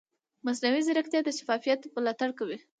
مصنوعي 0.45 0.81
ځیرکتیا 0.87 1.21
د 1.23 1.29
شفافیت 1.37 1.79
ملاتړ 1.95 2.29
کوي. 2.39 2.57